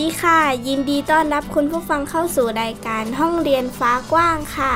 [0.00, 4.74] ดีค่ะ ยินดีต้อนรับคุณผู้ฟังเข้าสู่รายการห้องเรียนฟ้ากว้างค่ะ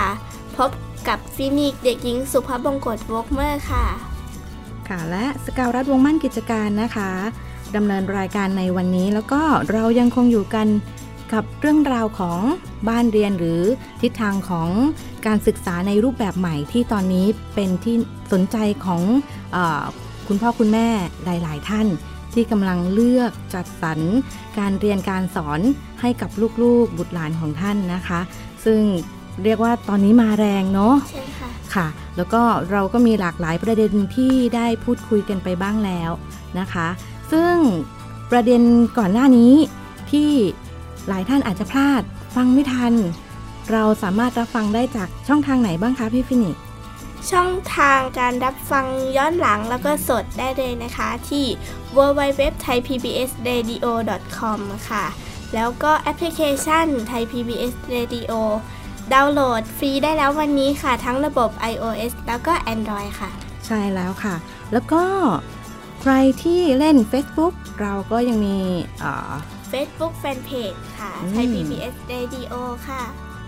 [0.56, 0.70] พบ
[1.08, 3.84] กับฟินิกเด็กหญิงสุภาพบงกตวกเมอร์ค่ะ
[4.88, 7.10] ค่ะและสกาวรัฐวงมั่นกิจการนะคะ
[7.76, 9.40] ดำเนินรายการในวันนี้แล้วก็
[9.72, 10.68] เรายังคงอยู่กัน
[11.32, 12.40] กับเรื่องราวของ
[12.88, 13.62] บ้านเรียนหรือ
[14.00, 14.68] ทิศทางของ
[15.26, 17.96] การศึกษาในรูปแบบใหม่ที่ตอนนี้เป็นที่
[18.32, 19.02] สนใจของ
[19.54, 19.56] อ
[20.28, 20.86] คุณพ่อคุณแม่
[21.24, 21.86] หลาย ๆ ท่าน
[22.34, 24.00] ที่กำลังเลือกจัดสรร
[24.58, 25.60] การเรียนการสอน
[26.00, 26.30] ให้กับ
[26.62, 28.20] ลูกๆบุตรหลานของท่านนะคะ
[28.64, 28.80] ซึ่ง
[29.44, 31.86] เรียกว่าตอนนี้มาแรงเนาะใช่ค่ะค่ะ
[32.16, 36.10] แล้วก็เราก็มีหลากหลายประเด็นที่ได้พูดคุยกันไปบ้างแล้ว
[36.58, 36.88] นะคะ
[37.32, 37.54] ซึ่ง
[38.30, 38.62] ประเด็น
[38.98, 39.52] ก่อนหน้านี้
[40.10, 40.30] ที่
[41.08, 42.02] หลายท่านอาจจะพลาด
[42.36, 42.94] ฟังไม่ทัน
[43.72, 46.56] เราสามารถรับฟังได้จากช่องทางไหนบ้างคะพี่ฟินิก
[47.30, 48.86] ช่องทางการรับฟัง
[49.16, 51.44] ย้อนหลังแล้วก็สดได้เลยนะคะ ที่
[51.96, 54.60] www.thaipbsradio.com
[54.90, 55.04] ค่ะ
[55.54, 58.32] แล้วก็แอปพลิเคชัน Thai PBS Radio
[59.12, 63.30] ดาวน์โหลดฟรีได้แล้ววันนี้ค่ะ ทั้งระบบ iOS แล้วก็ Android ค่ะ
[63.66, 64.34] ใช่แล้วค่ะ
[64.72, 65.02] แล้วก็
[66.00, 66.12] ใคร
[66.42, 68.58] ที่เล่น Facebook เราก็ยังมี
[69.70, 72.52] Facebook Fanpage ค่ะ Thai PBS Radio
[72.88, 73.02] ค่ะ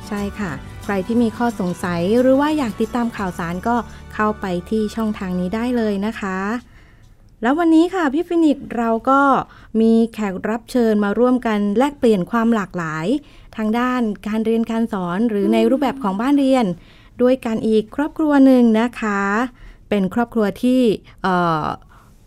[0.08, 0.52] ใช่ค่ะ
[0.84, 3.76] ใครที่มีข้อสงสัยหรือว่าอยากติดตามข่าวสารก็
[4.14, 6.38] เข้าไปที่ช่องทางนี้ได้เลยนะคะ
[7.42, 9.20] แล้ววันนี้ค่ะพี่ฟินิกเราก็
[9.80, 13.06] มีแขกรับเชิญมาร่วมกันแลกเปลี่ยนความหลากหลาย
[13.56, 16.66] ทางด้านการเรียนการสอนหรือในรูปแบบของบ้านเรียน
[17.22, 19.20] ด้วยกันอีกครอบครัวหนึ่งนะคะ
[19.88, 20.80] เป็นครอบครัวที่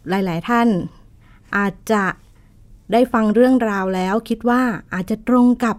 [0.09, 0.67] หลาย ๆ ท่าน
[1.57, 2.05] อาจจะ
[2.91, 4.61] ได้ฟังเรื่องราวแล้วคิดว่า
[4.93, 5.75] อาจจะตรงกับ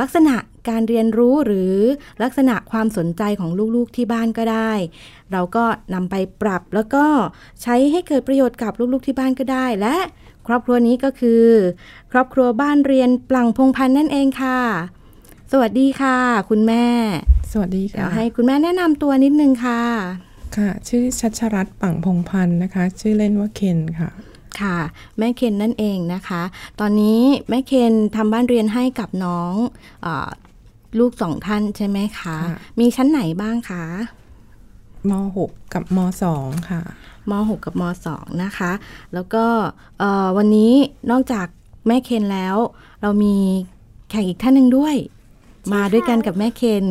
[0.00, 0.36] ลักษณะ
[0.68, 1.74] การเรียนรู้หรือ
[2.22, 4.72] ลักษณะความสนใจของลูกๆที่บ้านก็ได้
[5.32, 5.64] เราก็
[5.94, 7.04] นำไปปรับแล้วก็
[7.62, 9.96] ใช้ให้เกิดประโยชน์กับลูกๆที่บ้านก็ได้ และ
[10.46, 11.44] ครอบครัวนี้ก็คือ
[12.12, 14.60] ครอบครัวบ้านเรียนปลังพงพันธ์นั่นเองค่ะ
[15.52, 16.16] สวัสดีค่ะ
[16.50, 16.86] คุณแม่
[17.52, 19.82] สวัสดีค่ะเดี๋ยวให้คุณแม่แนะนำตัวนิดนึงค่ะ
[20.56, 24.10] ค่ะ ชื่อชัชรัตน์ปังพงพันธ์นะคะ ชื่อเล่นว่าเคนค่ะ
[24.60, 24.78] ค่ะ
[25.18, 26.42] แม่เคนนั่นเองนะคะ
[26.80, 29.54] ตอนนี้แม่เคนทำบ้านเรียนให้กับน้อง
[30.06, 30.08] อ
[30.98, 32.36] ลูกสองท่านใช่ไหมคะ
[32.80, 33.84] มีชั้นไหนบ้างคะ
[35.10, 35.98] ม .6 กับม
[36.32, 36.82] .2 ค่ะ
[37.30, 37.82] ม .6 กับม
[38.14, 38.72] .2 นะคะ
[39.14, 39.44] แล้วก็
[40.36, 40.72] วันนี้
[41.10, 41.46] นอกจาก
[41.86, 42.56] แม่เคนแล้ว
[43.02, 43.36] เรามี
[44.10, 44.94] แขกอีกท่านหนึ่งด้วย
[45.72, 46.84] มาด้วยกันกับแม่เคน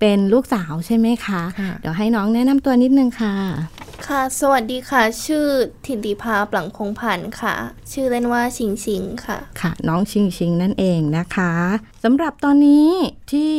[0.00, 1.42] เป็นลูกสาวใช่ไหมคะ
[1.80, 3.34] เดี๋ยวให้น้องแนะนำตัวนิดนึงค่ะ
[4.08, 5.46] ค่ะ สวัสดีค่ะ ชื่อ
[5.86, 7.54] ถินติภาปลังคงพันธ์ค่ะ
[7.92, 11.52] ชื่อเล่นว่าชิงชิงค่ะ ค่ะ น้องชิงชิงนั่นเองนะคะ
[12.04, 12.88] สำหรับตอนนี้
[13.32, 13.52] ที่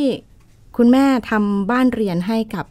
[0.77, 2.65] คุณแม่ทำบ้านเรียนให้กับ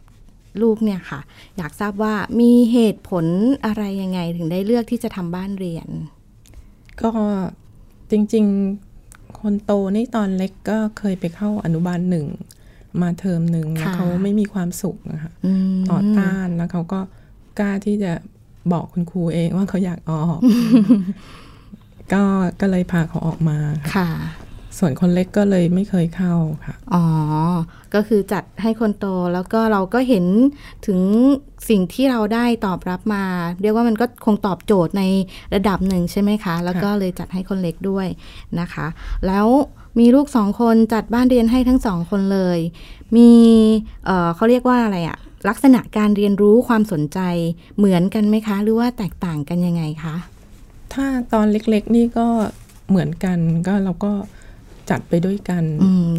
[0.61, 1.19] ลูกเนี่ยค่ะ
[1.57, 3.25] อยากทราบว่ามีเหตุผล
[3.65, 5.87] อะไรยังไงถึงได้เลือกที่จะทำบ้านเรียน
[7.01, 7.11] ก็
[8.11, 12.27] จริงๆ คนโตนี่ตอนเล็กก็เคยไปเข้าอนุบาลหนึ่ง
[13.01, 15.31] มาเทอมหนึ่งแล้วเขาไม่มีความสุขนะคะ
[15.89, 16.99] ต่อต้านแล้วเขาก็
[17.59, 18.11] กล้าที่จะ
[18.73, 20.39] บอกคุณครูเองว่าเขาอยากออก
[22.13, 22.23] ก็
[22.61, 23.57] ก็เลยพาเขาออกมา
[23.95, 24.09] ค่ะ
[24.79, 26.33] ส่วนคนเล็กก็เลยไม่เคยเข้า
[26.65, 27.05] ค่ะ อ๋อ
[27.93, 30.25] ก็คือจัดให้คนโตแล้วก็เราก็เห็น
[30.87, 30.99] ถึง
[31.69, 33.23] สิ่งที่เราได้ตอบรับมา
[33.61, 35.03] เรียกว่ามันก็คงตอบโจทย์ใน
[35.55, 38.07] ระดับหนึ่งใช่ไหมคะ แล้วก็เลยจัดให้คนเล็กด้วย
[38.59, 38.87] นะคะ
[39.27, 39.47] แล้ว
[39.99, 42.59] มีลูกสองคนจัดบ้านเรียนให้ทั้งสองคนเลย
[43.15, 43.31] มี
[44.05, 45.17] เเขาเรียกว่าอะไรอะ
[45.49, 47.19] ลักษณะการเรียนรู้ความสนใจ
[47.77, 50.15] เหมือนกันไหมคะ หรือว่าแตกต่างกันยังไงคะ
[50.93, 52.27] ถ้าตอนเล็กๆนี่ก็
[52.89, 54.13] เหมือนกันก็เราก็
[54.89, 55.63] จัดไปด้วยกัน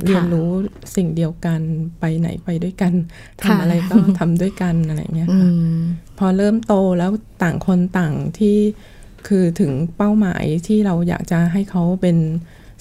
[0.07, 0.51] เรียนรู้
[0.97, 1.61] สิ่งเดียวกัน
[2.01, 2.93] ไปไหนไปด้วยกัน
[3.43, 5.49] ทำอะไรก็ทำด้วยกันอะไรเงี้ยค่ะ
[6.19, 7.11] พอเริ่มโตแล้ว
[7.43, 8.57] ต่างคนต่างที่
[9.29, 12.17] คือถึงเป้าหมายที่เราอยากจะให้เขาเป็น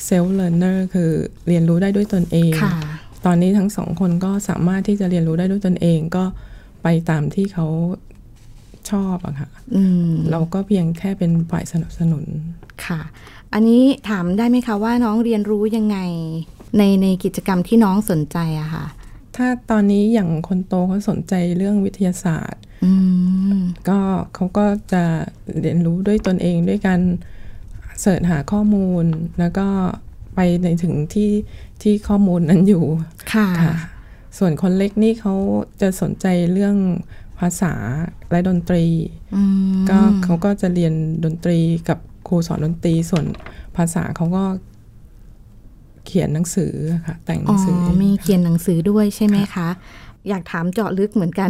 [0.05, 1.11] self learner คือ
[1.47, 2.53] เรียนรู้ได้ด้วยตนเอง
[3.25, 6.23] ตอนนี้ทั้งสองคนก็สามารถที่จะเรียนรู้ได้ด้วยตนเองก็
[6.83, 7.67] ไปตามที่เขา
[8.91, 9.49] ชอบอะค่ะ
[10.31, 12.25] เราก็เพียงแค่เป็นฝ่ายสนับสนุน
[12.85, 13.01] ค่ะ
[13.53, 15.97] อันนี้ถามได้ไหมคะว่าน้องเรียนรู้ยังไง
[16.77, 18.85] ในในกิจกรรมที่น้องสนใจอะค่ะ
[19.35, 22.63] ถ้าตอนนี้อย่างคนโตเขาสนใจเรื่องวิทยาศาสตร์
[23.89, 23.99] ก็
[24.35, 25.03] เขาก็จะ
[25.61, 27.01] เรียนรู้ด้วยตนเองด้วยการ
[28.01, 29.05] เสิร์ชหาข้อมูล
[29.39, 29.67] แล้วก็
[30.35, 31.31] ไปในถึงที่
[31.81, 32.83] ที่ข้อมูลนั้นอยู่
[33.33, 33.75] ค่ะค่ะ
[34.37, 35.33] ส่วนคนเล็กนี่เขา
[35.81, 36.75] จะสนใจเรื่อง
[37.39, 37.73] ภาษา
[38.31, 38.85] และดนตรี
[39.35, 39.43] อื
[39.73, 40.93] มก็เขาก็จะเรียน
[41.25, 41.59] ดนตรี
[41.89, 43.25] กับครูสอนดนตรี ส่วน
[43.77, 44.43] ภาษาเขาก็
[46.05, 46.73] เขียนหนังสือ
[47.05, 49.69] ค่ะ แต่งหนัอ๋งสือออมีเขียนหนังสือด้วยใช่ไหมคะ
[50.29, 51.49] อยากถามเจาะลึกเหมือนกัน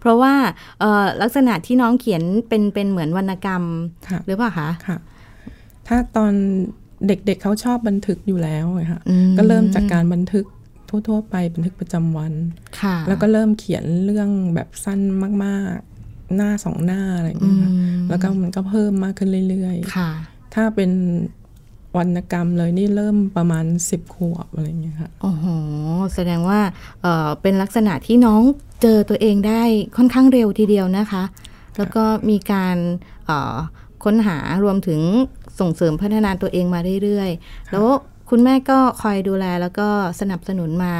[0.00, 0.34] เพราะว่า
[0.80, 3.62] เอ่อลักษณะที่น้องเขียนเป็นเป็นเหมือนวรรณกรรม
[4.08, 4.98] ค่ะหรือเปล่าคะค่ะ
[5.88, 6.32] ถ้าตอน
[7.06, 10.46] เด็กๆเเขาชอบบันทึกอยู่แล้วไงค่ะอืมก็เริ่มจากการบันทึก
[11.08, 12.32] ทั่วๆไปบันทึกประจำวัน
[12.80, 15.00] ค่ะ แล้วก็เริ่มเขียนเรื่องแบบสั้น
[15.44, 17.72] มากๆ หน้าสองหน้าอะไรอย่างอืเงี้ยค่ะ
[18.02, 20.90] มแล้วก็มันก็เพิ่มมากขึ้นเรื่อยค่ะๆถ้าเป็น
[21.96, 25.44] วรรณกรรมเลยนี่เริ่มประมาณสิบขวบอะไรอย่างเงี้ยค่ะโอ้โห
[26.14, 26.60] แสดงว่า
[27.02, 28.42] เอ่อเป็นลักษณะที่น้อง
[28.82, 29.62] เจอตัวเองได้
[29.96, 31.22] ค่อนข้างเร็วทีเดียวนะคะ
[31.76, 32.76] แล้วก็มีการ
[33.26, 33.54] เอ่อ
[34.04, 35.00] ค้นหารวมถึง
[35.60, 37.86] ส่งเสริมพัฒนาตัวเองมาเรื่อยๆ แล้ว
[38.30, 39.88] คุณแม่ก็คอยดูแลแล้วก็
[40.20, 40.94] สนับสนุนมา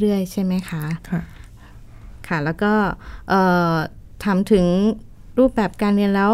[0.00, 1.22] เรื่อยๆ ใช่ไหมคะ ค่ะ
[2.28, 2.72] ค่ะ แล้วก็
[3.28, 3.42] เอ่
[3.72, 3.74] อ
[4.24, 4.64] ถามถึง
[5.38, 6.32] รูปแบบการเรียนแล้ว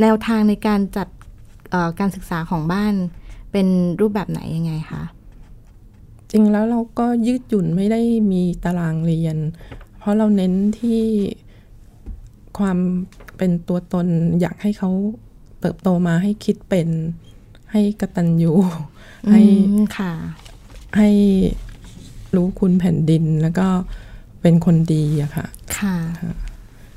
[0.00, 1.17] แนวทางในการจัดเอ่อ
[1.98, 2.94] การศึกษาของบ้าน
[3.52, 3.68] เป็น
[4.00, 5.02] รูปแบบไหนยังไงคะ
[6.30, 8.00] จริงแล้วเราก็ยืดหยุ่นไม่ได้
[8.32, 9.36] มีตารางเรียน
[9.98, 11.02] เพราะเราเน้นที่
[12.58, 12.78] ความ
[13.36, 14.06] เป็นตัวตน
[14.40, 14.90] อยากให้เขา
[15.60, 16.88] เติบโตมาให้คิดเป็น
[17.72, 18.52] ให้กตัญญู
[19.30, 20.12] ให้อืมค่ะ
[20.98, 21.10] ให้
[22.34, 23.68] รู้คุณแผ่นดินแล้วก็
[24.42, 25.46] เป็นคนดีอะค่ะ
[25.78, 25.96] ค่ะ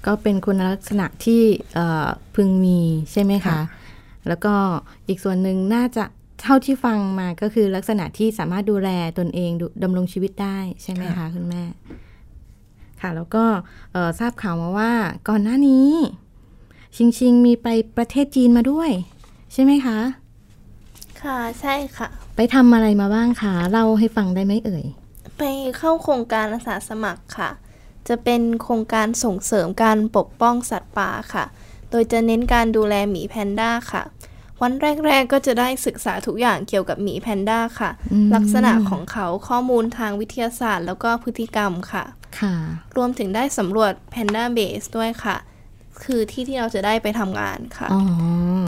[0.06, 1.42] ก็เป็นคุณลักษณะที่
[1.74, 2.80] เอ่อพึงมี
[3.12, 3.62] ใช่ไหมคะค่ะ
[4.28, 4.54] แล้วก็
[5.08, 6.04] อีกส่วนหนึ่งน่าจะ
[6.42, 8.90] เท่าที่ฟังมาก็คือลักษณะที่สามารถดูแล
[9.20, 11.64] ตนเองดูดำรงชีวิตได้ใช่ไหมคะคุณแม่
[13.02, 13.44] ค่ะ แล้วก็
[13.92, 14.92] เอ่อทราบข่าวมาว่า
[15.30, 15.90] ก่อนหน้านี้
[16.96, 18.90] ชิงชิงมีไปประเทศจีนมาด้วย
[19.54, 20.00] ใช่ไหมคะ
[21.22, 24.86] ค่ะใช่ค่ะ ไปทำอะไรมาบ้างคะเล่าให้ฟังได้ไหมเอ่ย
[25.38, 25.44] ไป
[25.78, 27.50] เข้าโครงการอาสาสมัครค่ะ
[28.08, 31.46] จะเป็นโครงการส่งเสริมการปกป้องสัตว์ป่าค่ะ
[31.92, 34.04] โดยจะเน้นการดูแลหมีแพนด้าค่ะ
[34.62, 34.74] วัน
[35.06, 42.04] แรก ๆ ก็จะได้ศึกษาทุกอย่างเกี่ยวกับหมีแพนด้าค่ะอืมลักษณะของเขาข้อมูลทางวิทยาศาสตร์ แล้วก็พฤติกรรมค่ะ
[42.40, 42.54] ค่ะ
[42.96, 45.38] รวมถึงได้สำรวจแพนด้าเบสด้วยค่ะ
[46.04, 48.02] คือที่ที่เราจะได้ไปทำงานค่ะอ๋อ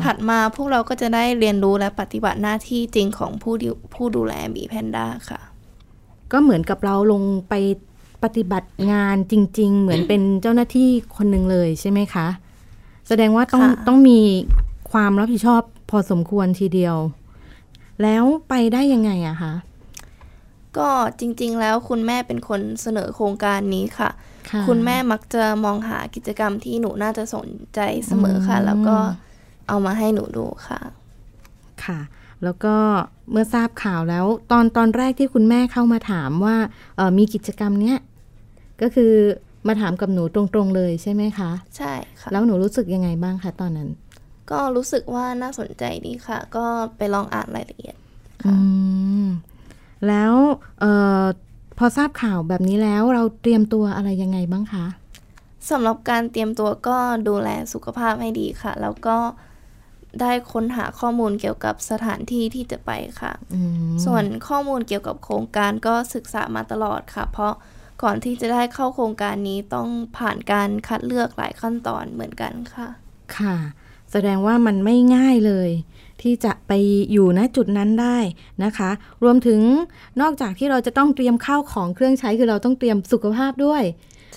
[0.04, 5.40] ถัดมาพวกเราก็จะได้เรียนรู้และปฏิบัติหน้าที่จริงของผู้ดิผู้ดูแลหมีแพนด้าค่ะ
[6.32, 7.54] ก็เหมือนกับเราลงไป
[8.24, 12.43] ปฏิบัติงานจริง ๆ เหมือนเป็นเจ้าหน้าที่คนหนึ่งเลยใช่ไหมคะแส
[13.22, 14.20] ดงว่าต้องค่ะต้องมี
[14.92, 16.96] ความรับผิดชอบพอสมควรทีเดียว
[18.02, 19.54] แล้วไปได้ยังไงอะคะ
[20.78, 20.90] ก็
[21.20, 24.10] จริงๆ แล้วคุณแม่เป็นคนเสนอโครงการนี้ค่ะ
[24.50, 28.96] ค่ะ คุณแม่มักจะมองหากิจกรรมที่หนูน่าจะสนใจเสมอค่ะ แล้วก็
[29.68, 30.80] เอามาให้หนูดูค่ะ
[31.86, 32.00] ค่ะ
[32.44, 32.76] แล้วก็
[33.32, 36.56] เมื่อทราบข่าวแล้วตอนตอนแรกที่คุณแม่เข้ามาถามว่า
[36.96, 37.98] เอ่อมีกิจกรรมเนี้ย
[38.82, 39.14] ก็คือ
[39.68, 43.90] มาถามกับหนูตรงๆเลยใช่ไหมคะ ใช่ค่ะ แล้วหนูรู้สึกยังไงบ้างคะตอนนั้น
[44.52, 46.66] ก็รู้สึกว่าน่าสนใจดีค่ะ ก็
[46.98, 47.96] ไปลองอ่านรายละเอียด
[48.46, 48.56] อื
[49.24, 49.26] ม
[50.08, 50.34] แล้ว
[50.80, 50.86] เอ
[51.22, 51.24] อ
[51.78, 54.86] พอทราบข่าวแบบนี้แล้วเราเตรียมตัวอะไรยังไงบ้างคะ
[55.70, 59.18] สำหรับการเตรียมตัวก็ดูแลสุขภาพให้ดีค่ะ แล้วก็
[60.22, 63.62] ได้ค้นหาข้อมูลเกี่ยวกับสถานที่ที่จะไปค่ะอื
[63.92, 67.54] มส่วนข้อมูลเกี่ยวกับโครงการก็ศึกษามาตลอดค่ะ เพราะ
[68.04, 72.88] ก่อนที่จะได้เข้าโครงการนี้ต้องผ่านการคัดเลือกหลายขั้นตอนเหมือนกันค่ะ
[73.38, 73.56] ค่ะ
[74.12, 75.70] แสดงว่ามันไม่ง่ายเลย
[76.22, 76.72] ที่จะไป
[77.12, 78.18] อยู่ณจุดนั้นได้
[78.64, 78.90] นะคะ
[79.24, 79.60] รวมถึง
[80.22, 83.84] นอกจากที่เราจะต้องเตรียมข้าวของเครื่องใช้คือเราต้องเตรียมสุขภาพด้วย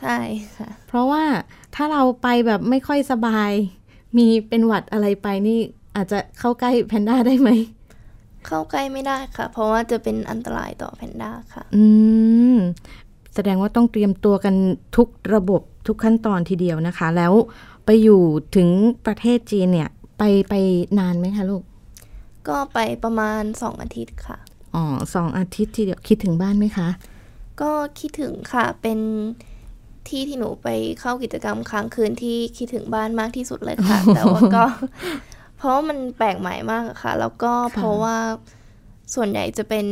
[0.00, 0.18] ใช่
[0.56, 1.24] ค่ะ เพราะว่า
[1.74, 3.50] ถ้าเราไปแบบไม่ค่อยสบาย
[4.16, 5.58] มีเป็นหวัดอะไรไปนี่
[5.96, 7.50] อาจจะเข้าใกล้แพนด้าได้ไหม
[8.46, 11.84] เข้าใกล้ไม่ได้ค่ะ เพราะว่าจะเป็นอันตรายต่อแพนด้าค่ะ อื
[12.54, 12.56] ม
[13.36, 14.54] แสดงว่าต้องเตรียมตัวกัน
[14.96, 17.32] ทุกระบบทุกขั้นตอนทีเดียวนะคะ แล้ว
[17.84, 18.22] ไปอยู่
[18.56, 18.68] ถึง
[19.06, 19.88] ประเทศจีนเนี่ย
[20.18, 20.54] ไปไป
[20.98, 21.62] นานไหมคะลูก
[22.48, 24.38] ก็ไปประมาณ2อาทิตย์ค่ะ
[24.74, 26.88] อ๋อสองอาทิตย์ทีเดียวคิดถึงบ้านไหมคะ
[27.60, 28.98] ก็คิดถึงค่ะเป็น
[30.08, 30.68] ที่ที่หนูไป
[31.00, 34.64] เข้ากิจกรรมค้างคืนที่คิดถึงบ้านมากที่สุดเลยค่ะ แต่ว่าก็
[35.56, 38.16] เพราะว่ามันแปลกใหม่มากอะค่ะ แล้วก็เพราะว่า
[39.14, 39.86] ส่วนใหญ่จะเป็น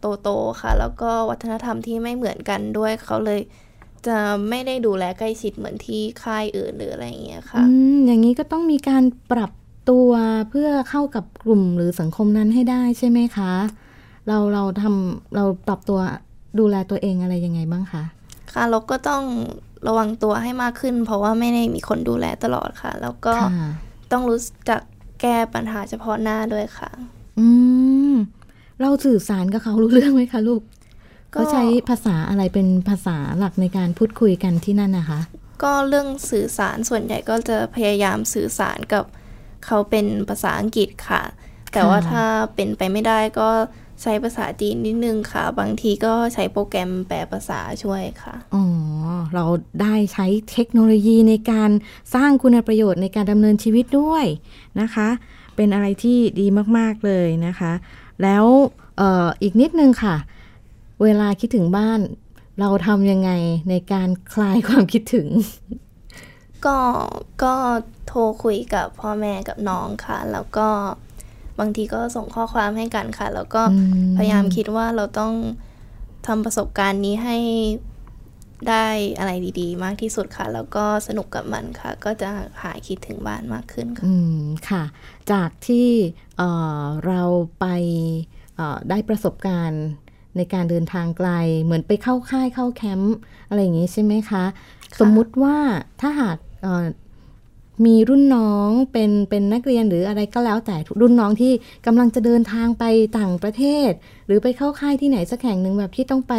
[0.00, 3.40] โตโตๆค่ะ แล้วก็วัฒนธรรมที่ไม่เหมือนกันด้วยเขาเลย
[4.06, 9.52] จะไม่ได้ดูแลใกล้ชิดเหมือนที่ค่ายอื่นหรืออะไรอย่างเงี้ยค่ะ อืมอย่างนี้ก็ต้องมีการปรับ
[9.90, 10.10] ตัว
[10.50, 13.52] เพื่อเข้ากับกลุ่มหรือสังคมนั้นให้ได้ใช่ไหมคะ
[14.28, 16.00] เราเราทำเราปรับตัว
[16.58, 18.02] ดูแลตัวเองอะไรยังไงบ้างคะ
[18.52, 19.22] ค่ะเราก็ต้อง
[19.86, 23.34] ระวังตัวให้มากขึ้น เพราะว่าไม่ได้มีคนดูแลตลอดค่ะ แล้วก็
[24.12, 24.80] ต้องรู้จัก
[25.20, 26.90] แก้ปัญหาเฉพาะหน้าด้วยค่ะ
[27.38, 27.77] อืม
[28.80, 30.62] เราสื่อสารกับเขารู้เรื่องไหมคะลูก
[31.32, 35.20] เขาใช้ภาษาอะไรเป็นภาษาหลักในการพูดคุยกันที่นั่นนะคะ
[35.62, 39.04] ก็เรื่องสื่อสารส่วนใหญ่ก็จะพยายามสื่อสารกับ
[39.66, 41.22] เขาเป็นภาษาอังกฤษค่ะ
[41.72, 43.48] แต่ว่าถ้าเป็นไปไม่ได้ก็
[44.02, 48.64] ใช้ภาษาจีนนิดนึงค่ะ บางทีก็ใช้โปรแกรมแปลภาษาช่วยค่ะ อ๋อ
[49.34, 49.44] เรา
[49.82, 51.70] ได้ใช้เทคโนโลยีในการ
[52.14, 54.24] สร้างคุณประโยชน์ในการดำเนินชีวิตด้วย
[54.80, 55.08] นะคะ
[55.56, 56.46] เป็นอะไรที่ดี
[56.78, 57.72] มาก ๆ เลยนะคะ
[58.22, 58.44] แล้ว
[59.00, 60.16] อออีกนิดนึงค่ะ
[61.02, 62.00] เวลาคิดถึงบ้าน
[62.60, 63.30] เราทำยังไง
[63.70, 65.26] ในการคลายความคิดถึง
[66.66, 66.78] ก็
[67.44, 67.54] ก็
[68.06, 70.68] โทรคุยกับพ่อแม่กับน้องค่ะ แล้วก็
[71.58, 73.62] บางทีก็ส่งข้อความให้กันค่ะ แล้วก็
[74.16, 75.34] พยายามคิดว่าเราต้อง
[76.26, 77.36] ทำประสบการณ์นี้ให้
[78.68, 78.88] ได้
[79.18, 82.30] อะไรดีๆ มากที่สุดค่ะ แล้วก็สนุกกับมันค่ะ ก็จะ
[82.62, 84.82] หายคิดถึงบ้านมากขึ้นค่ะอืมค่ะ
[85.32, 85.88] จากที่
[86.38, 87.22] เเรา
[87.60, 87.66] ไป
[88.90, 89.86] ได้ประสบการณ์
[90.36, 91.30] ในการเดินทางไกล
[91.62, 93.16] เหมือนไปเข้าค่ายเข้าแคมป์
[93.48, 94.44] อะไรอย่างนี้ใช่ไหมคะ
[95.00, 95.56] สมมุติว่า
[96.00, 96.36] ถ้าหาก
[97.86, 101.52] มีรุ่นน้องเป็นเป็นนักเรียนหรืออะไรก็แล้วแต่รุ่นน้องที่
[101.86, 102.84] กำลังจะเดินทางไป
[103.18, 103.90] ต่างประเทศ
[104.26, 106.34] หรือไปเข้าค่ายที่ไหนสักแห่งหนึ่งแบบที่ต้องไป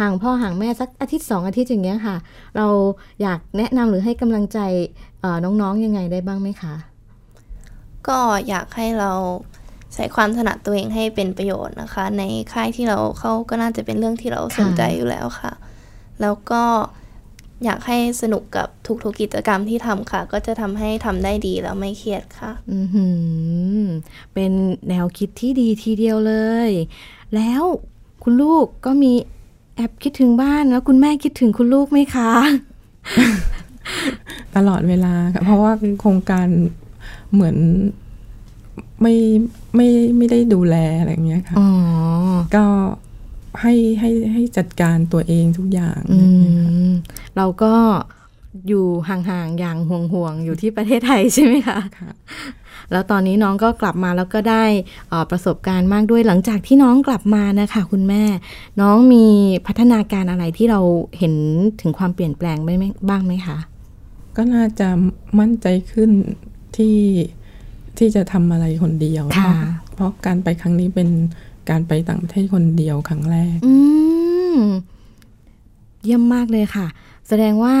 [0.00, 2.16] ห่างพ่อห่างแม่สักอาทิตย์สองอาทิตย์อย่างเงี้ยค่ะ
[2.56, 2.66] เรา
[3.22, 4.58] อยากแนะนำหรือให้กำลังใจ
[5.44, 6.74] น้องๆยังไงได้บ้างไหมคะ
[8.08, 9.12] ก็อยากให้เรา
[9.94, 15.52] ใช้ความถนัดตัวเองให้เป็นประโยชน์นะคะ ในค่ายที่เราเข้าก็น่าจะเป็นเรื่องที่เราสนใจอยู่แล้วค่ะ
[16.20, 16.62] แล้วก็
[17.64, 22.78] อยากให้สนุกกับทุกๆกิจกรรมที่ทำค่ะ ก็จะทำให้ทำได้ดีแล้วไม่เครียดค่ะ อื
[23.82, 23.86] ม
[24.34, 24.52] เป็น
[24.88, 26.34] แนวคิดที่ดีทีเดียวเล
[26.68, 26.70] ย
[27.34, 27.62] แล้ว
[28.22, 29.12] คุณลูกก็มี
[29.76, 32.30] แอบคิดถึงบ้านแล้วคุณแม่คิดถึงคุณลูกไหมคะ
[34.56, 36.46] ตลอดเวลาค่ะเพราะว่าโครงการ
[37.32, 37.56] เหมือน
[39.02, 39.14] ไม่
[39.76, 41.56] ไม่ไม่ได้ดูแลอะไรเงี้ยค่ะ
[42.56, 42.64] ก็
[43.62, 47.74] ให้ให้ให้จัดการตัวเองทุกอย่างเราก็
[48.68, 52.10] อยู่ห่างๆ อย่างห่วงๆ อยู่ที่ประเทศไทยใช่ไหมคะคะ
[52.92, 54.64] แล้วตอนนี้น้องก็กลับมาแล้วก็ได้
[55.30, 58.22] ประสบการณ์มากด้วยหลังจากที่น้องกลับมานะคะ คุณแม่
[58.80, 59.26] น้องมี
[59.66, 60.80] พัฒนาการอะไรที่เรา
[61.18, 61.34] เห็น
[61.80, 62.58] ถึงความเปลี่ยนแปลง
[63.08, 63.58] บ้างไหมคะ
[64.36, 64.88] ก็น่าจะ
[65.40, 66.10] มั่นใจขึ้น
[66.76, 66.98] ที่
[67.98, 69.24] ที่จะทำอะไรคนเดียว
[69.94, 71.08] เพราะการไปครั้งนี้เป็น
[71.70, 73.74] การไปต่างประเทศคนเดียวครั้งแรกอื
[74.56, 74.60] ม
[76.04, 76.86] เยี่ยมมากเลยค่ะ
[77.28, 77.74] แสดงว่า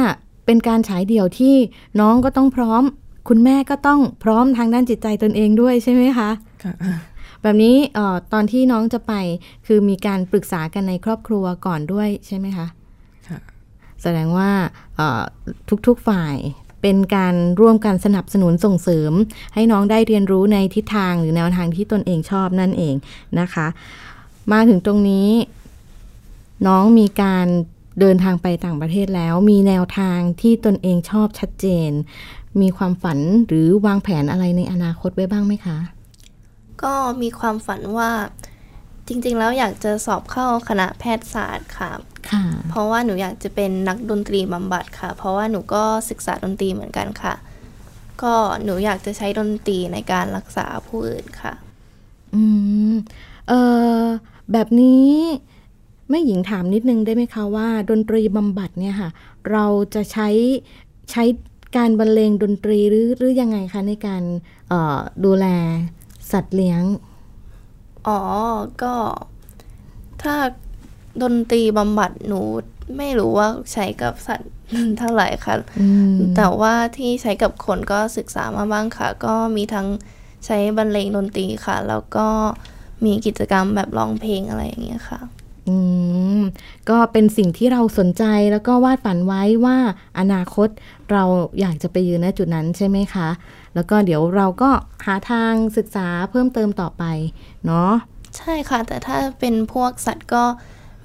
[0.46, 1.54] เป็นการฉายเดี่ยวที่
[2.00, 2.82] น้องก็ต้องพร้อม
[3.28, 6.30] คุณแม่ก็ต้องพร้อมทางด้านจิตใจตนเองด้วยใช่ไหมคะ
[6.64, 6.74] ค่ะ
[7.42, 9.12] แบบนี้ออตอนที่น้องจะไป
[9.66, 12.66] คือมีการปรึกษากันในครอบครัวก่อนด้วยใช่ไหมคะ
[13.28, 13.38] ค่ะ
[14.02, 14.50] แสดงว่า
[15.86, 16.36] ทุกๆฝ่าย
[16.82, 19.12] เป็นการร่วมกันสนับสนุนส่งเสริม
[19.54, 22.94] ให้น้องได้เรียนรู้ในทิศทางหรือแนวทางที่ตนเองชอบนั่นเอง
[23.40, 23.66] นะคะ
[24.52, 25.28] มาถึงตรงนี้
[26.66, 27.46] น้องมีการ
[28.00, 31.90] เดินทางไปต่างประเทศแล้ว มีแนวทางที่ตนเองชอบชัดเจน
[32.60, 35.78] มีความฝันหรือวางแผนอะไรในอนาคตไว้บ้างไหมคะ
[36.82, 38.10] ก็มีความฝันว่า
[39.08, 41.92] จริง ๆ แล้วอยากจะสอบเข้าคณะแพทยศาสตร์ค่ะ
[42.68, 47.34] เพราะว่าหนูอยากจะเป็นนักดนตรีบำบัดค่ะ เพราะว่าหนูก็ศึกษาดนตรีเหมือนกันค่ะ
[48.22, 48.34] ก็
[48.64, 51.52] หนูอยากจะใช้ดนตรีในการรักษาผู้อื่นค่ะ
[52.34, 52.42] อื
[52.92, 52.94] ม
[53.48, 53.52] เอ
[53.98, 54.02] อ
[54.52, 55.10] แบบนี้
[56.10, 59.10] ไม่หญิงถามนิดนึงได้ไหมคะว่า ดนตรีบำบัดเนี่ยค่ะ
[59.50, 60.28] เราจะใช้
[61.10, 61.24] ใช้
[61.76, 64.22] การบรรเลงดนตรีหรือหรือยังไงคะในการ
[65.24, 65.46] ดูแล
[66.32, 66.82] สัตว์เลี้ยง
[68.06, 68.20] อ๋อ
[68.82, 68.94] ก็
[70.22, 70.34] ถ้า
[71.22, 72.40] ดนตรีบำบัดหนู
[72.96, 74.52] ไม่รู้ว่าใช้กับสัตว์
[74.98, 75.54] เท่าไหร่ค่ะ
[76.36, 79.86] แต่ว่าที่ใช้กับคนก็ศึกษามาบ้างค่ะ ก็มีทั้ง
[80.46, 82.26] ใช้บรรเลงดนตรีค่ะ แล้วก็
[83.04, 85.20] มีกิจกรรมแบบร้องเพลงอะไรอย่างเงี้ยค่ะ
[85.68, 85.76] อื
[86.40, 86.42] ม
[86.90, 89.76] ก็เป็นสิ่งที่เราสนใจแล้วก็วาดฝันไว้ว่า
[90.18, 90.68] อนาคต
[91.12, 91.24] เรา
[91.60, 93.28] อยากจะไปยืนณจุดนั้นใช่ไหมคะ
[93.74, 94.70] แล้วก็เดี๋ยวเราก็
[95.04, 97.04] หาทางศึกษาเพิ่มเติมต่อไป
[97.66, 97.92] เนาะ
[98.36, 100.44] ใช่ค่ะ แต่ถ้าเป็นพวกสัตว์ก็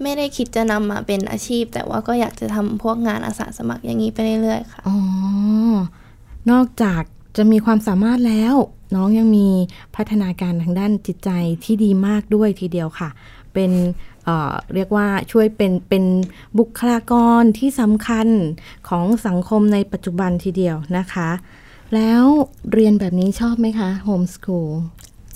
[0.01, 4.97] ไม่ได้คิดจะนำมาเป็นอาชีพ แต่ว่าก็อยากจะทำพวกงานอาสาสมัครอย่างนี้ไปเรื่อยๆค่ะอ๋อ
[6.51, 7.03] นอกจาก
[7.37, 8.55] จะมีความสามารถแล้ว
[8.95, 9.47] น้องยังมี
[9.95, 11.29] พัฒนาการทางด้านจิตใจ
[11.63, 13.09] ที่ดีมากด้วยทีเดียวค่ะ
[13.53, 13.71] เป็น
[14.73, 16.03] เรียกว่าช่วยเป็นเป็น
[16.59, 18.27] บุคลากรที่สำคัญ
[18.89, 21.29] ของสังคมในปัจจุบันทีเดียวนะคะ
[21.95, 22.23] แล้ว
[22.73, 24.71] เรียนแบบนี้ชอบไหมคะโฮมสคูล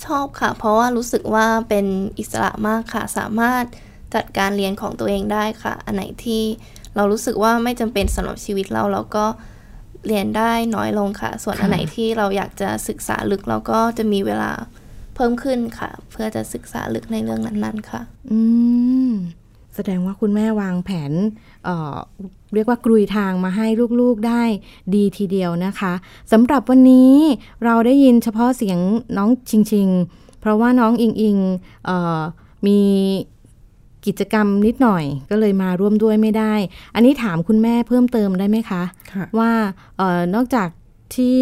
[0.04, 1.86] ชอบค่ะ เพราะว่ารู้สึกว่าเป็น
[2.18, 3.64] อิสระมากค่ะ สามารถ
[4.14, 6.42] จัดการเรียนของตัวเองได้ค่ะ อันไหนที่
[6.96, 9.26] เรารู้สึกว่าไม่จำเป็นสำหรับชีวิตเราเราก็
[10.06, 14.50] เรียนได้น้อยลงค่ะ ส่วนอันไหนที่เราอยากจะศึกษาลึกเราก็จะมีเวลา
[15.16, 18.38] เพิ่มขึ้นค่ะ เพื่อจะศึกษาลึกในเรื่องนั้นๆค่ะ อื
[19.08, 19.10] ม
[19.74, 21.12] แสดงว่าคุณแม่วางแผน
[21.64, 23.66] เเรียกว่ากลุยทางมาให้
[24.00, 24.42] ลูกๆได้
[24.94, 25.92] ดีทีเดียวนะคะ
[26.32, 27.14] สำหรับวันนี้
[27.64, 28.78] เราได้ยินเฉพาะเสียง
[29.16, 29.88] น้องชิงชิง
[30.40, 31.38] เพราะว่าน้องอิงอิง
[32.66, 32.80] มี
[34.06, 36.54] กิจกรรมนิดหน่อยก็เลยมาร่วมด้วยไม่ได้
[36.94, 39.52] อันนี้ถามคุณแม่เพิ่มเติมได้ไหมคะคะว่า
[40.00, 40.68] ออนอกจาก
[41.16, 41.40] ที่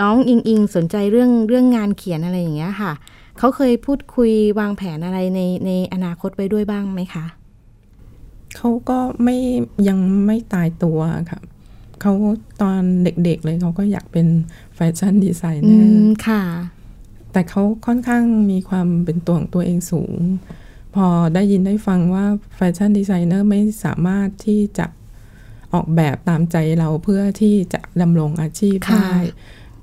[0.00, 2.92] น้องอิงอิงสนใจเรื่องเรื่องงานเขียนอะไรอย่างเงี้ยค่ะ
[3.38, 7.26] เขาเคยพูดคุยวางแผนอะไรในในอนาคตไว้ด้วยบ้างไหมคะ
[8.56, 9.36] เขาก็ไม่
[9.88, 11.40] ยังไม่ตายตัวค่ะ
[12.00, 12.12] เขา
[12.62, 14.26] ตอนเด็กๆเลยเขาก็อยากเป็น
[14.74, 16.42] fashion designer ค่ะ
[17.32, 20.14] แต่เขาค่อนข้างมีความเป็นตัวของตัวเองสูง
[20.94, 22.24] พอได้ยินได้ฟังว่า
[22.56, 24.86] แฟชั่นดีไซเนอร์ไม่สามารถที่จะ
[25.74, 29.12] ออกแบบตามใจเราเพื่อที่จะดำรงอาชีพได้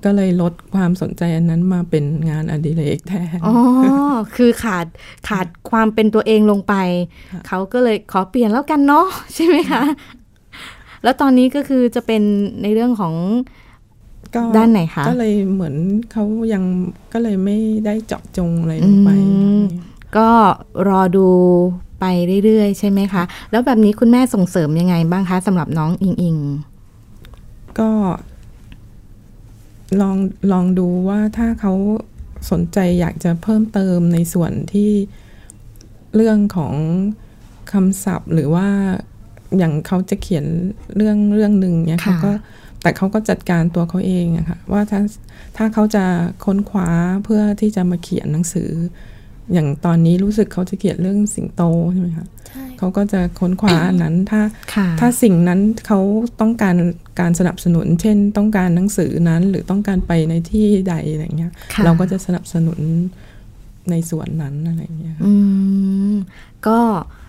[0.03, 3.55] ก็เลยลดความสนใจอันนั้นมาเป็นงานอดิเรกแทน อ๋อ
[4.35, 4.85] คือขาด
[5.29, 6.73] ขาดความเป็นตัวเองลงไป
[7.47, 9.83] เขาก็เลยขอเปลี่ยนแล้วกันเนาะใช่ไหมคะ
[11.03, 12.21] แล้วตอนนี้ก็คือจะเป็น
[12.61, 13.13] ในเรื่องของ
[14.57, 15.75] ด้านไหนคะ ก็เลยเหมือน
[16.11, 16.23] เขา
[16.53, 16.63] ยัง
[17.13, 19.09] ก็เลยไม่ได้เจาะจงอะไรลงไป
[20.17, 20.29] ก็
[20.87, 21.27] รอดู
[21.99, 22.05] ไป
[22.45, 26.37] เรื่อยๆ ใช่ไหมคะ แล้วแบบนี้คุณแม่ส่งเสริมยังไงบ้างคะสำหรับน้องอิงอิง
[27.79, 27.89] ก็
[30.01, 30.17] ลอง
[30.51, 31.73] ลองดูว่าถ้าเขา
[32.51, 34.91] สนใจอยากจะเพิ่มเติมในส่วนที่
[36.15, 36.75] เรื่องของ
[37.71, 38.67] คำศัพท์หรือว่า
[39.57, 40.45] อย่างเขาจะเขียน
[40.95, 42.31] เรื่องเรื่องหนึ่งเนี่ยเขาก็
[42.81, 45.01] แต่เขาก็จัดการตัวเขาเองอะค่ะว่าถ้า
[45.57, 46.05] ถ้าเขาจะ
[46.45, 46.89] ค้นคว้า
[47.23, 48.71] เพื่อที่จะมาเขียนหนังสือ
[49.53, 52.27] อย่างตอนนี้รู้สึกเขาจะเขียนเรื่องสิงโตใช่ไหมคะ
[52.77, 54.41] เขาก็จะค้นคว้าอันนั้นถ้า
[54.99, 55.99] ถ้าสิ่งนั้นเขา
[56.41, 56.75] ต้องการ
[57.19, 61.51] การสนับสนุน เช่น ต้องการหนังสือนั้น หรือต้องการไปในที่ใดอะไรเงี้ย
[61.83, 62.79] เราก็จะสนับสนุน
[63.91, 65.33] ในส่วนนั้นอะไรเงี้ยอื
[66.11, 66.13] ม
[66.67, 66.79] ก็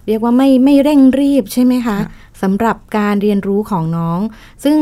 [0.07, 1.98] เรียกว่าไม่ไม่เร่งรีบใช่ไหมคะ
[2.42, 4.20] สำหรับการเรียนรู้ของน้อง
[4.64, 4.79] ซึ่ง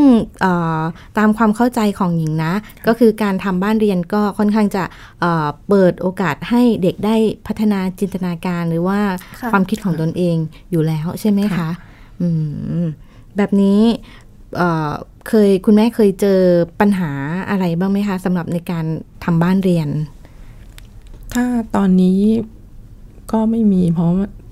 [1.18, 2.54] ตามความเข้าใจของหญิงนะ
[2.86, 4.84] ก็คือการทำบ้านเรียนก็ค่อนข้างจะ
[5.68, 9.00] เปิดโอกาสให้เด็กได้พัฒนาจินตนาการหรือว่า
[9.52, 10.36] ความคิดของตนเอง
[10.70, 11.68] อยู่แล้วใช่ไหมคะ
[13.36, 13.80] แบบนี้
[15.28, 16.40] เคยคุณแม่เคยเจอ
[16.80, 17.10] ปัญหา
[17.50, 18.84] อะไรบ้างไหมคะสำหรับในการ
[19.24, 19.88] ทำบ้านเรียน
[21.34, 21.44] ถ้า
[21.76, 22.20] ตอนนี้
[23.32, 24.43] ก็ไม่มีเพราะเพ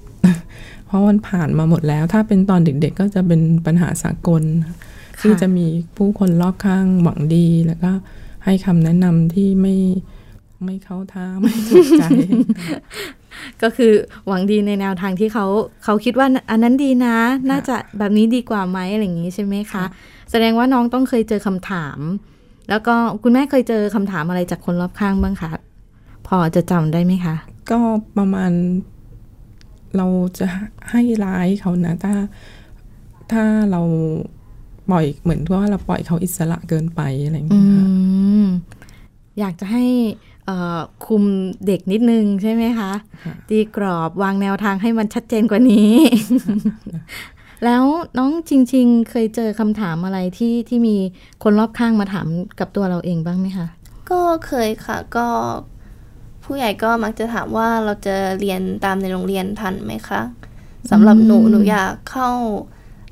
[0.93, 4.43] ราะมันผ่านมาหมดแล้ว ถ้าเป็นตอนเด็กๆ ก็จะเป็นปัญหาสากล
[5.21, 7.93] ที่จะมีผู้คนรอบข้างหวังดี แล้วก็
[8.45, 9.77] ให้คำแนะนำที่ไม่
[10.65, 12.03] ไม่เข้าท่าไม่ถูกใจ
[13.63, 13.93] ก็คือ
[14.27, 15.47] หวังดีในแนวทางที่เขา
[15.85, 17.17] เขาคิดว่าอันนั้นดีนะ
[17.51, 19.85] น่าจะแบบนี้ดีกว่าไหมอะไรอย่างนี้ใช่ไหมคะ
[20.31, 21.99] แสดงว่าน้องต้องเคยเจอคำถาม
[22.71, 25.51] แล้วก็คุณแม่เคยเจอคำถามอะไรจากคนรอบข้างบ้างคะ
[26.29, 27.35] พอจะจำได้ไหมคะ
[27.71, 27.79] ก็
[28.19, 28.51] ประมาณ
[29.97, 30.07] เรา
[30.39, 30.47] จะ
[30.91, 32.15] ให้ร้ายเขานะ ถ้า
[33.33, 33.83] ถ้าเรา
[34.91, 37.65] ปล่อยเหมือนว่าเราปล่อยเขาอิสระเกินไปอะไรอย่างเงี้ย
[39.39, 39.85] อยากจะให้
[41.07, 41.23] คุม
[41.67, 42.93] เด็กนิดนึงใช่ไหมคะ
[43.49, 45.95] ตีกรอบวางแนวทางให้มันชัดเจนกว่านี้
[47.65, 47.85] แล้ว
[48.19, 50.97] น้องจริง ๆ เคยเจอคำถามอะไรที่ที่มี
[51.43, 52.27] คนรอบข้างมาถาม
[52.59, 53.67] กับตัวเราเองบ้างไหมคะ
[54.11, 55.27] ก็เคยค่ะ ก็
[56.45, 60.23] ผู้ใหญ่ก็มักจะถามว่าเราจะเรียนตามในโรงเรียนทันไหมคะ
[60.91, 62.31] สำหรับหนูหนูอยากเข้า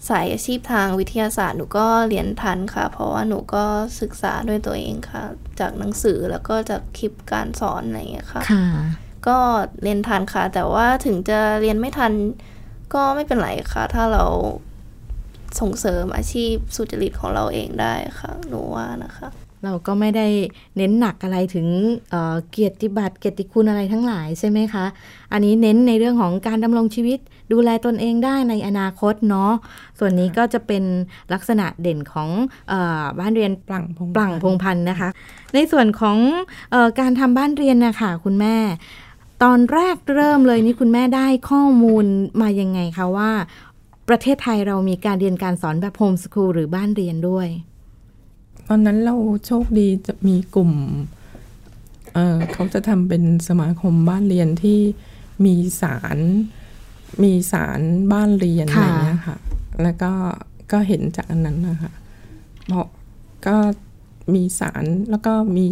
[0.09, 3.65] สายอาชีพทางวิทยาศาสตร์หนูก็เรียนทันค่ะ เพราะว่าหนูก็
[4.01, 5.25] ศึกษาด้วยตัวเองค่ะ
[5.61, 8.43] จากหนังสือแล้วก็จากคลิปการสอนอะไรอย่างเงี้ยค่ะ
[9.27, 9.39] ก็
[9.83, 12.13] เรียนทันค่ะ แต่ว่าถึงจะเรียนไม่ทัน
[12.95, 14.25] ก็ไม่เป็นไรค่ะ ถ้าเรา
[15.61, 19.29] ส่งเสริมอาชีพสุจริตของเราเองได้ค่ะ หนูว่านะคะ
[19.65, 20.27] เราก็ไม่ได้
[20.77, 21.67] เน้นหนักอะไรถึง
[22.11, 24.85] เเกียรติบัตรเกียรติคุณอะไรทั้งหลายใช่ไหมคะ
[25.33, 27.19] อันนี้เน้นในเรื่องของการดำรงชีวิต
[27.53, 29.53] ดูแลตนเองได้ในอนาคตเนาะ
[29.99, 30.85] ส่วนนี้ก็จะเป็น
[31.33, 32.29] ลักษณะเด่นของ
[32.73, 32.75] อ
[33.19, 35.09] บ้านเรียนปลั่งพงปลั่งพงพันธ์นะคะ
[35.55, 36.17] ในส่วนของ
[36.75, 38.57] ออการทำบ้านเรียนนะคะคุณแม่
[39.43, 42.05] ตอนแรกเริ่มเลยนี่คุณแม่ได้ข้อมูล
[42.41, 43.31] มายังไงคะว่า
[44.09, 47.49] ประเทศไทยเรามีการเรียนการสอนแบบโฮมสคูลหรือบ้านเรียนด้วย
[48.73, 50.73] ตอนนั้นเราโชคดีจะมีกลุ่ม
[52.15, 54.81] เเขาจะทำเป็นสมาคมบ้านเรียนที่
[55.45, 56.19] มีสาร
[57.23, 57.81] มีสาร
[58.13, 59.39] บ้านเรียนอะไรเงี้ยค่ะ
[59.83, 60.13] แล้วก็
[60.73, 61.93] ก็เห็นจากอันนั้นนะคะ
[62.67, 62.87] เพราะ
[63.47, 63.57] ก็
[64.35, 65.67] มีสารแล้วก็มี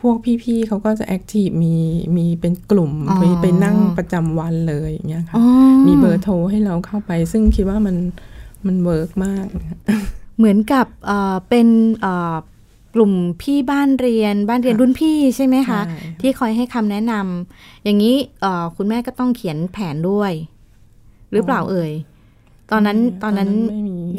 [0.00, 1.74] พวกพี่ๆเขาก็จะ active มี
[2.16, 5.36] มีเป็นกลุ่มไปไปนั่งประจำวันเลยอย่างเงี้ยค่ะ
[5.86, 7.96] มีเบอร์โทรให้เราเข้าไป ซึ่งคิดว่ามัน
[8.66, 9.46] มัน work มาก
[10.40, 10.86] เหมือนกับ
[11.48, 11.68] เป็น
[12.94, 15.80] กลุ่มพี่บ้านเรียนบ้านเรียนรุ่นพี่ใช่ไหมคะ
[16.20, 18.16] ที่คอยให้คำแนะนำอย่างนี้
[18.76, 20.32] คุณแม่ก็ต้องเขียนแผนด้วย
[21.32, 21.92] หรือเปล่าเอ่ย
[22.70, 23.50] ตอนนั้นตอนนั้น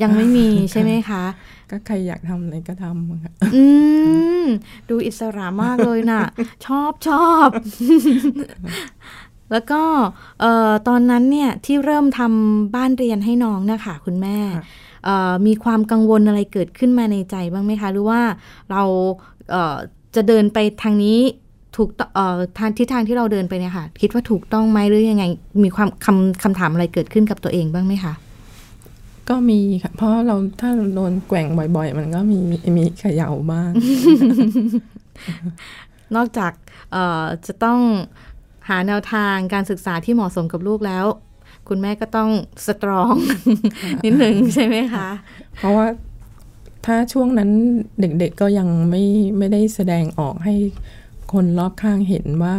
[0.02, 1.24] ยังไม่มีใช่ไหมคะ
[1.72, 3.64] ก็ใครอยากทำอะไรก็ทำค่ะอื
[4.42, 4.46] ม
[4.90, 6.22] ดูอิสระมากเลยนะ่ะ
[6.66, 7.50] ชอบชอบ
[9.52, 9.84] แล้วก็
[10.42, 14.38] เอ่อตอนนั้นเนี่ยที่เริ่มทำบ้านเรียนให้น้องนะคะคุณแม่
[15.48, 18.22] มีความกังวลอะไรเกิดขึ้นมาในใจบ้างไหมคะ หรือว่า
[18.72, 18.84] เรา
[19.52, 21.20] เจะเดินไปทางนี้
[21.76, 21.90] ถูก
[22.60, 25.24] ทางทิศทางที่เราเดินไปเนี่ยค่ะ คิดว่าถูกต้องไหมหรือยังไง
[25.64, 28.14] มีความคำคำถามอะไรเกิดขึ้นกับตัวเองบ้างไหมคะ
[29.30, 32.40] ก็มีค่ะ เพราะเราถ้าโดนแกว่งบ่อย ๆ มันก็มี
[32.78, 33.70] มีขย่าบ้าง
[36.16, 36.52] นอกจาก
[37.46, 37.80] จะต้อง
[38.70, 41.06] หาแนวทางการศึกษาที่เหมาะสมกับลูกแล้ว
[41.74, 42.30] คุณแม่ก็ต้อง
[42.68, 43.14] สตรอง
[44.04, 45.08] นิดหนึ่งใช่ไหมคะ
[45.58, 45.88] เพราะว่า
[46.86, 47.50] ถ้าช่วงนั้น
[48.00, 49.04] เด็กๆก็ยังไม่
[49.38, 50.56] ไม่ได้แสดงออกให้
[51.34, 52.56] คนรอบข้างเห็นว่า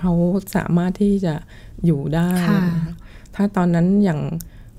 [0.00, 0.12] เขา
[0.56, 1.34] สามารถที่จะ
[1.84, 2.28] อยู่ได้
[3.34, 4.20] ถ้าตอนนั้นอย่าง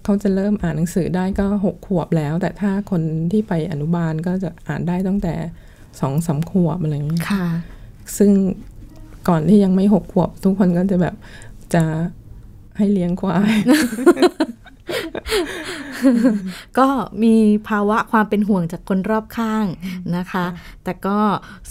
[0.04, 5.34] เขาจะเริ่มอ่านหนังสือได้ก็หกขวบแล้ว แต่ถ้าคนที่ไปอนุบาลก็จะอ่านได้ตั้งแต่
[6.00, 7.46] สองสาขวบอะไรอย่างนี้ค่ะ
[8.18, 8.32] ซึ่ง
[9.30, 11.16] ก่อนที่ยังไม่หกขวบ ทุกคนก็จะแบบ
[11.76, 11.84] จะ
[12.78, 13.56] ให้เลี้ยงควาย
[16.78, 16.88] ก็
[17.24, 17.36] มี
[17.70, 19.66] ภาวะความเป็นห่วงจากคนรอบข้าง
[20.18, 20.46] นะคะ
[20.84, 21.20] แต่ก็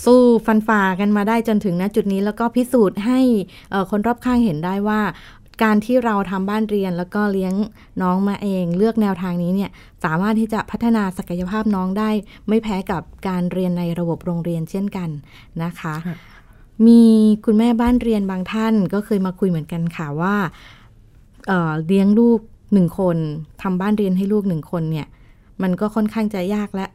[0.04, 3.20] สู้ฟันฝ่ากันมาได้จนถึงณจุดนี้แล้วก็พิสูจน์ให้
[3.90, 5.00] คนรอบข้างเห็นได้ว่า
[5.62, 7.54] การที่เราทำบ้านเรียนแล้วก็เลี้ยง
[8.02, 9.70] น้องมาเอง เลือกแนวทางนี้เนี่ย
[10.04, 12.10] สามารถที่จะพัฒนาศักยภาพน้องได้
[12.48, 15.08] ไม่แพ้กับการเรียนในระบบโรงเรียนเช่นกัน
[15.62, 15.94] นะคะ
[16.86, 17.02] มี
[17.44, 20.36] คุณแม่บ้านเรียนบางท่านก็เคยมาคุยเหมือนกันค่ะว่า
[21.46, 22.40] เเลี้ยงลูก
[22.72, 23.16] หนึ่งคน
[23.62, 25.06] ทำบ้านเรียนให้ลูกหนึ่งคนเนี่ย
[25.62, 26.86] มันก็ค่อนข้างจะยากและ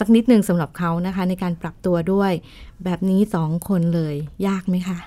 [0.00, 2.32] สักนิดหนึ่งสำหรับเขานะคะ ในการปรับตัวด้วย
[2.84, 4.14] แบบนี้สองคนเลย
[4.46, 4.98] ยากไหมคะ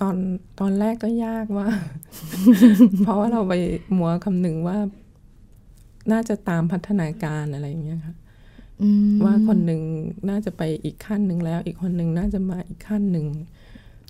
[0.00, 0.16] ตอน
[0.60, 1.68] ตอนแรกก็ยากว่า
[3.02, 3.52] เพราะว่าเราไป
[3.98, 4.78] มัวคำหนึ่งว่า
[6.12, 8.14] น่าจะตามพัฒนาการอะไรอย่างเงี้ยค่ะ
[9.24, 9.82] ว่าคนหนึ่ง
[10.28, 13.26] น่าจะไปอีกขั้นหนึ่งแล้ว อีกคนหนึ่งน่าจะมาอีกขั้นหนึ่ง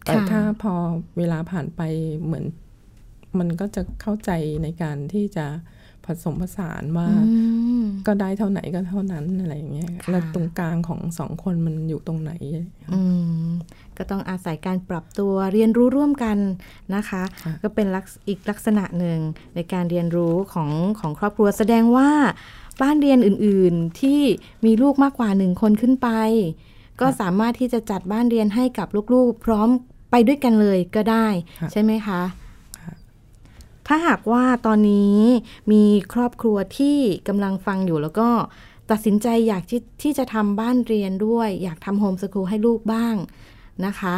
[0.04, 0.74] แต่ถ้าพอ
[1.18, 1.80] เวลาผ่านไป
[2.24, 2.44] เหมือน
[3.38, 4.30] มันก็จะเข้าใจ
[4.62, 5.46] ในการที่จะ
[6.06, 7.08] ผสมผสานว่า
[8.06, 12.32] ก็ได้เท่าไหนก็เท่านั้นอะไรอย่างเงี้ยแล้วตรงกลางของสองคนมันอยู่ตรงไหน
[13.98, 16.38] ก็ต้องอาศัยการปรับตัวเรียนรู้ร่วมกัน
[16.94, 17.22] นะคะ
[17.62, 17.86] ก็เป็น
[18.28, 19.18] อีกลักษณะหนึ่ง
[19.54, 22.10] ในการเรียนรู้ของของครอบครัวแสดงว่า
[22.82, 24.20] บ้านเรียนอื่น ๆที่
[24.64, 26.08] มีลูกมากกว่าหนึ่งคนขึ้นไป
[27.00, 29.68] ก็สามารถที่จะจัดบ้านเรียนให้กับลูกๆ พร้อม
[30.10, 31.26] ไปด้วยกันเลยก็ได้
[31.72, 32.22] ใช่ไหมคะ
[33.86, 35.18] ถ้าหากว่าตอนนี้
[35.72, 36.96] มีครอบครัวที่
[37.28, 38.28] กำลังฟังอยู่แล้วก็
[38.90, 43.14] ตัดสินใจอยากที่ที่จะทำบ้านเรียนด้วย อยากทำโฮมสกูลให้ลูกบ้าง
[43.86, 44.14] นะคะ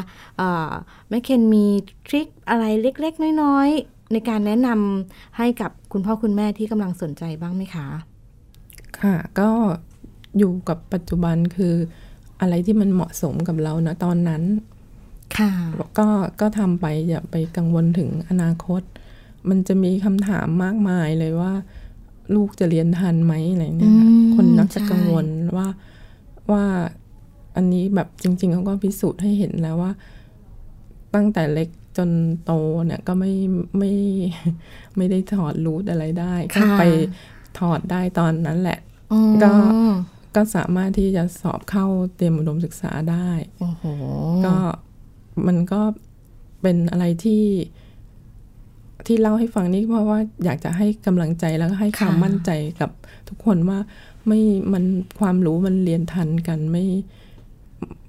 [1.08, 1.66] แม่เคนมี
[2.06, 7.86] ทริคอะไรเล็ก ๆ น้อย ๆ ในการแนะนำให้กับคุณพ่อคุณแม่ที่กำลังสนใจบ้างไหมคะ
[9.00, 9.50] ค่ะ ก็
[10.38, 11.74] อยู่กับปัจจุบันคือ
[12.40, 14.42] อะไรที่มันเหมาะสมกับเรานะตอนนั้น
[15.36, 15.52] ค่ะ
[15.98, 16.08] ก็
[16.40, 18.82] ก็ทำไปอย่าไปกังวลถึงอนาคต
[19.48, 21.52] มันจะมีคำถามมากมายเลยว่า
[22.34, 23.94] ลูกจะเรียนทันไหมอะไรเนี่ย
[24.34, 25.26] คนนักจะกังวล
[25.56, 25.68] ว่า
[26.52, 26.64] ว่า
[27.56, 29.92] อันนี้แบบจริง ๆเขาก็พิสูจน์ให้เห็นแล้วว่า
[31.14, 32.10] ตั้งแต่เล็กจน
[32.44, 32.52] โต
[32.86, 33.32] เนี่ยก็ไม่
[33.78, 33.92] ไม่
[34.96, 36.82] ไม่ได้ถอดรูทอะไรได้ก็ไป
[37.58, 38.78] ถอดได้ตอนนั้นแหละ
[39.44, 39.52] ก็
[40.34, 43.28] ก็สามารถที่จะสอบเข้าเตรียมอุดมศึกษาได้
[44.46, 44.56] ก็
[45.46, 45.80] มันก็
[46.62, 47.44] เป็นอะไรที่
[49.06, 52.90] ที่เล่าให้ฟังนี่เพราะว่าอยากจะให้กำลังใจแล้วก็ให้ความมั่นใจกับ
[53.28, 53.78] ทุกคนว่า
[54.26, 54.40] ไม่
[54.72, 54.84] มัน
[55.20, 56.84] ความรู้มันเรียนทันกันไม่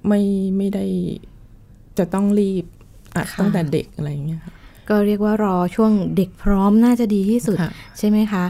[0.08, 0.22] ไม่
[0.58, 0.86] ไม่ได้
[1.98, 2.66] จะต้องรีบ
[3.16, 4.42] อัดตั้งแต่เด็กอะไรอย่างเงี้ย
[4.90, 7.58] ก็เรียกว่ารอช่วงเด็กพร้อมน่าจะดีที่สุด
[7.98, 8.44] ใช่ไหมคะ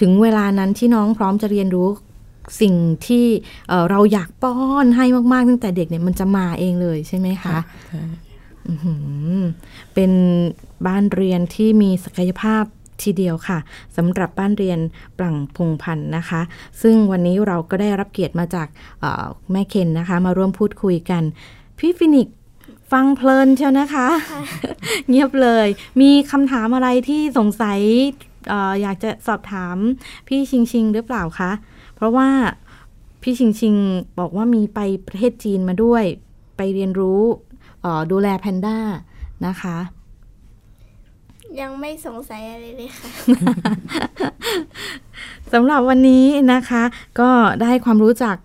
[0.00, 1.88] ถึงเวลานั้นที่น้องพร้อมจะเรียนรู้
[2.60, 2.74] สิ่ง
[3.06, 3.26] ที่
[3.90, 7.56] เราอยากป้อนให้มาก ๆ ตั้งแต่เด็กเนี่ยมันจะมาเองเลยใช่ไหมคะ
[9.94, 10.12] เป็น
[10.86, 12.64] บ้านเรียนที่มีศักยภาพ
[13.02, 13.58] ทีเดียวค่ะ
[13.96, 14.78] สำหรับบ้านเรียน
[15.18, 16.40] ปลังพงพันธ์นะคะ
[16.82, 18.68] ซึ่งวันนี้เราก็ได้รับเกียรติมาจาก
[19.52, 21.22] แม่เคนนะคะ มาร่วมพูดคุยกัน
[21.78, 22.28] พี่ฟินิก
[22.92, 24.08] ฟังเพลินเชียวนะคะ
[25.08, 25.66] เงียบเลย
[26.00, 27.80] มีคำถามอะไรที่สงสัย
[28.52, 29.76] ออยากจะสอบถาม
[30.28, 31.50] พี่ชิงชิงหรือเปล่าคะ
[31.98, 32.28] เพราะว่า
[33.22, 33.74] พี่ชิงชิง
[34.18, 36.04] บอกว่ามีไปประเทศจีนมาด้วย
[36.56, 37.22] ไปเรียนรู้
[38.10, 38.78] ดูแลแพนด้า
[39.46, 39.78] นะคะ
[41.60, 43.08] ยังไม่สงสัยอะไรเลยค่ะ
[45.52, 46.82] สำหรับวันนี้นะคะ
[47.20, 47.30] ก็
[47.62, 48.36] ได้ความรู้จาก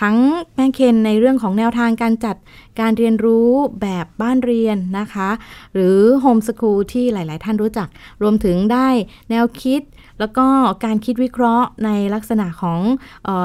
[0.00, 0.16] ทั้ง
[0.54, 2.36] แม่เคนในเรื่องของแนวทางการจัด
[2.80, 3.50] การเรียนรู้
[3.82, 5.30] แบบบ้านเรียนนะคะ
[5.74, 7.88] หรือโฮมสคูลที่หลาย ๆ ท่านรู้จัก
[8.22, 8.88] รวมถึงได้
[9.30, 9.82] แนวคิด
[10.20, 10.46] แล้วก็
[10.84, 12.80] การคิดวิเคราะห์ในลักษณะของ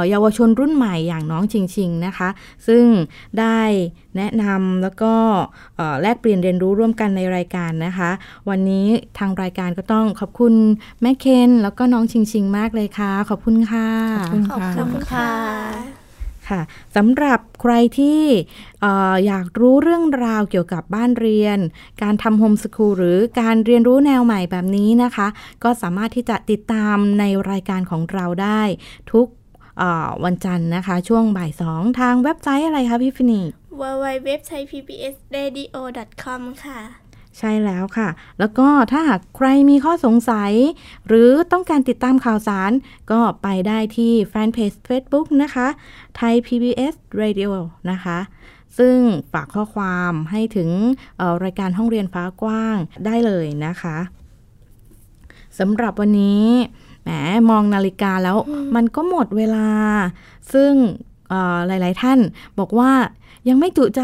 [0.10, 2.30] เยาวชนรุ่นใหม่อย่างน้องชิงชิงนะคะ
[2.68, 2.86] ซึ่ง
[3.40, 3.60] ได้
[4.18, 5.14] แนะนำแล้วก็
[6.02, 8.10] แลกเปลี่ยนเรียนรู้ร่วมกันในรายการนะคะ
[8.50, 8.88] วันนี้
[9.20, 10.54] ทางรายการก็ต้องขอบคุณ
[11.02, 13.90] แม่เคนแล้วก็น้องชิงชิงมากเลยค่ะขอบคุณค่ะ
[14.22, 15.30] ขอบคุณค่ะขอบคุณค่ะ
[16.50, 16.62] ค่ะ
[16.96, 18.22] สำหรับใครที่
[18.84, 18.86] อ
[19.28, 21.60] อยากรู้เรื่องราวเกี่ยวกับบ้านเรียน
[22.02, 25.28] การทำโฮมสคูลหรือการเรียนรู้แนวใหม่แบบนี้นะคะ
[25.64, 28.62] ก็สามารถที่จะติดตามในรายการของเราได้
[29.12, 29.28] ทุก
[30.24, 33.42] วันจันทร์นะคะ ช่วงบ่ายสองทางเว็บไซต์อะไรคะพี่ฟินิ
[33.82, 35.78] w w w t h a i p b s r a d i o
[36.24, 36.80] c o m ค่ะ
[37.40, 40.54] ใช่แล้วค่ะ แล้วก็ถ้าหากใครมีข้อสงสัย
[41.08, 42.72] หรือต้องการติดตามข่าวสาร
[43.12, 45.68] ก็ไปได้ที่แฟนเพจ Facebook นะคะ
[46.16, 47.52] ไทย PBS Radio
[47.92, 48.20] นะคะ
[48.78, 48.98] ซึ่ง
[49.34, 50.70] ฝากข้อความให้ถึง
[51.44, 53.98] รายการห้องเรียนฟ้ากว้างได้เลยนะคะ
[55.60, 56.48] สำหรับวันนี้
[57.04, 57.10] แหม
[57.50, 58.38] มองนาฬิกาแล้ว
[58.76, 59.68] มันก็หมดเวลา
[60.54, 60.74] ซึ่ง
[61.68, 62.20] หลาย ๆ ท่าน
[62.60, 62.92] บอกว่า
[63.50, 64.02] ยังไม่จุใจ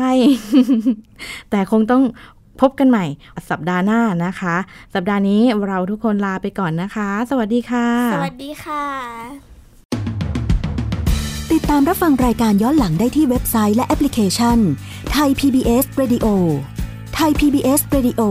[1.50, 2.04] แต่คงต้อง
[2.62, 3.06] พบกันใหม่
[3.50, 4.56] สัปดาห์หน้านะคะ
[4.93, 8.86] สัปดาห์นี้เราทุกคนลาไปก่อนนะคะ สวัสดีค่ะ สวัสดีค่ะ
[11.52, 14.58] ติดตามรับฟังรายการย้อนหลังได้ที่เว็บไซต์และแอปพลิเคชัน
[15.12, 16.28] ไทย PBS Radio
[17.15, 18.21] ไทย PBS Radio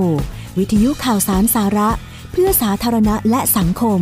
[0.58, 1.90] วิทยุข่าวสารสาระ
[2.32, 4.00] เพื่อสาธารณะและสังคม